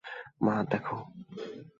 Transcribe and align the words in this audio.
মা, 0.45 0.55
দ্যাখো। 0.63 0.97